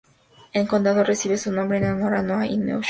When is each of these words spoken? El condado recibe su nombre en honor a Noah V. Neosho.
El 0.51 0.67
condado 0.67 1.03
recibe 1.03 1.37
su 1.37 1.51
nombre 1.51 1.77
en 1.77 1.83
honor 1.85 2.15
a 2.15 2.23
Noah 2.23 2.47
V. 2.47 2.57
Neosho. 2.57 2.79